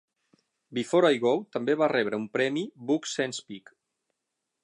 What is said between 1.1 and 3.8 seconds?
I Go" també va rebre un premi Book Sense Pick.